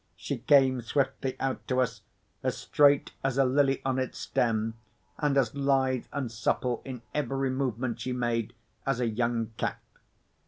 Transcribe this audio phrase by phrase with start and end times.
[0.15, 2.01] She came swiftly out to us,
[2.41, 4.73] as straight as a lily on its stem,
[5.19, 8.53] and as lithe and supple in every movement she made
[8.83, 9.79] as a young cat.